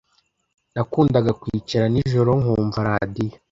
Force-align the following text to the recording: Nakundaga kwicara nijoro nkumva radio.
Nakundaga 0.73 1.31
kwicara 1.41 1.85
nijoro 1.93 2.31
nkumva 2.41 2.79
radio. 2.89 3.33